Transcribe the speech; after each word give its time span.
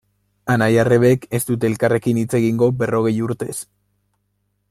Anai-arrebek 0.53 1.27
ez 1.39 1.41
dute 1.49 1.69
elkarrekin 1.73 2.21
hitz 2.23 2.31
egingo 2.41 2.71
berrogei 2.81 3.15
urtez. 3.27 3.55